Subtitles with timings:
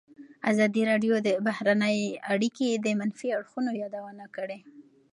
[0.51, 1.97] ازادي راډیو د بهرنۍ
[2.33, 4.59] اړیکې د منفي اړخونو یادونه کړې.